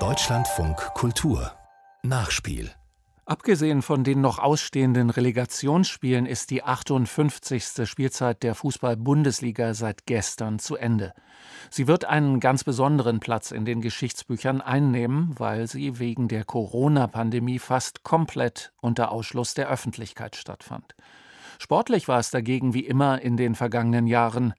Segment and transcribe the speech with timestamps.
[0.00, 1.52] Deutschlandfunk Kultur
[2.02, 2.72] Nachspiel
[3.24, 7.88] Abgesehen von den noch ausstehenden Relegationsspielen ist die 58.
[7.88, 11.12] Spielzeit der Fußball-Bundesliga seit gestern zu Ende.
[11.70, 17.60] Sie wird einen ganz besonderen Platz in den Geschichtsbüchern einnehmen, weil sie wegen der Corona-Pandemie
[17.60, 20.96] fast komplett unter Ausschluss der Öffentlichkeit stattfand.
[21.60, 24.52] Sportlich war es dagegen wie immer in den vergangenen Jahren.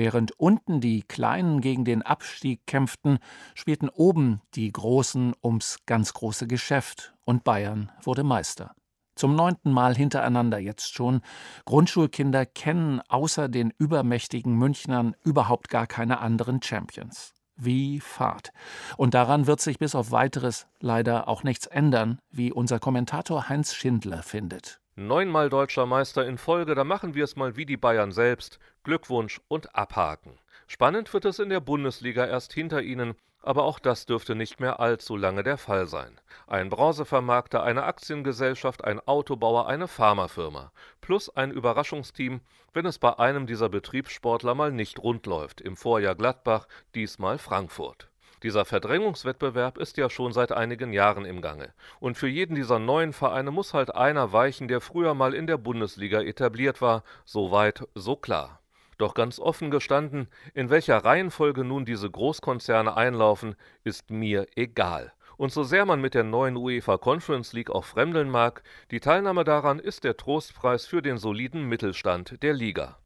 [0.00, 3.18] Während unten die Kleinen gegen den Abstieg kämpften,
[3.54, 8.74] spielten oben die Großen ums ganz große Geschäft und Bayern wurde Meister.
[9.14, 11.20] Zum neunten Mal hintereinander jetzt schon.
[11.66, 17.34] Grundschulkinder kennen außer den übermächtigen Münchnern überhaupt gar keine anderen Champions.
[17.56, 18.52] Wie Fahrt.
[18.96, 23.74] Und daran wird sich bis auf weiteres leider auch nichts ändern, wie unser Kommentator Heinz
[23.74, 24.80] Schindler findet.
[25.02, 28.58] Neunmal deutscher Meister in Folge, da machen wir es mal wie die Bayern selbst.
[28.84, 30.38] Glückwunsch und abhaken.
[30.66, 34.78] Spannend wird es in der Bundesliga erst hinter ihnen, aber auch das dürfte nicht mehr
[34.78, 36.20] allzu lange der Fall sein.
[36.46, 40.70] Ein Bronzevermarkter, eine Aktiengesellschaft, ein Autobauer, eine Pharmafirma.
[41.00, 42.42] Plus ein Überraschungsteam,
[42.74, 45.62] wenn es bei einem dieser Betriebssportler mal nicht rund läuft.
[45.62, 48.09] Im Vorjahr Gladbach, diesmal Frankfurt.
[48.42, 51.72] Dieser Verdrängungswettbewerb ist ja schon seit einigen Jahren im Gange.
[51.98, 55.58] Und für jeden dieser neuen Vereine muss halt einer weichen, der früher mal in der
[55.58, 57.04] Bundesliga etabliert war.
[57.24, 58.60] So weit, so klar.
[58.96, 65.12] Doch ganz offen gestanden, in welcher Reihenfolge nun diese Großkonzerne einlaufen, ist mir egal.
[65.38, 69.44] Und so sehr man mit der neuen UEFA Conference League auch fremdeln mag, die Teilnahme
[69.44, 72.98] daran ist der Trostpreis für den soliden Mittelstand der Liga.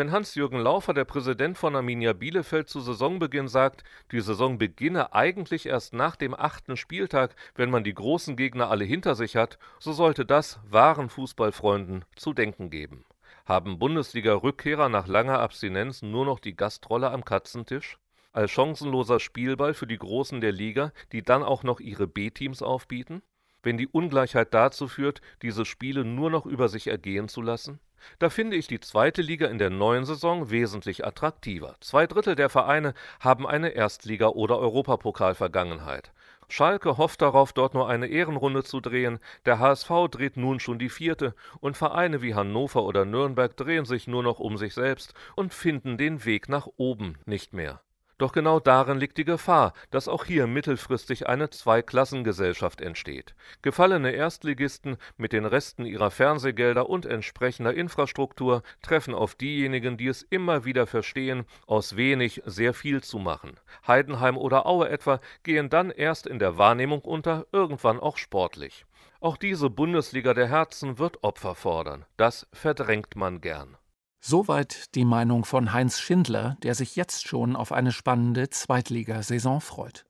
[0.00, 5.66] Wenn Hans-Jürgen Laufer, der Präsident von Arminia Bielefeld, zu Saisonbeginn sagt, die Saison beginne eigentlich
[5.66, 9.92] erst nach dem achten Spieltag, wenn man die großen Gegner alle hinter sich hat, so
[9.92, 13.04] sollte das wahren Fußballfreunden zu denken geben.
[13.44, 17.98] Haben Bundesliga-Rückkehrer nach langer Abstinenz nur noch die Gastrolle am Katzentisch?
[18.32, 23.20] Als chancenloser Spielball für die Großen der Liga, die dann auch noch ihre B-Teams aufbieten?
[23.62, 27.80] Wenn die Ungleichheit dazu führt, diese Spiele nur noch über sich ergehen zu lassen?
[28.18, 31.76] Da finde ich die zweite Liga in der neuen Saison wesentlich attraktiver.
[31.80, 36.12] Zwei Drittel der Vereine haben eine Erstliga- oder Europapokal-Vergangenheit.
[36.48, 40.88] Schalke hofft darauf, dort nur eine Ehrenrunde zu drehen, der HSV dreht nun schon die
[40.88, 45.54] vierte, und Vereine wie Hannover oder Nürnberg drehen sich nur noch um sich selbst und
[45.54, 47.80] finden den Weg nach oben nicht mehr.
[48.20, 53.34] Doch genau darin liegt die Gefahr, dass auch hier mittelfristig eine Zweiklassengesellschaft entsteht.
[53.62, 60.20] Gefallene Erstligisten mit den Resten ihrer Fernsehgelder und entsprechender Infrastruktur treffen auf diejenigen, die es
[60.20, 63.58] immer wieder verstehen, aus wenig sehr viel zu machen.
[63.86, 68.84] Heidenheim oder Aue etwa gehen dann erst in der Wahrnehmung unter, irgendwann auch sportlich.
[69.20, 72.04] Auch diese Bundesliga der Herzen wird Opfer fordern.
[72.18, 73.78] Das verdrängt man gern.
[74.22, 80.04] Soweit die Meinung von Heinz Schindler, der sich jetzt schon auf eine spannende Zweitligasaison freut.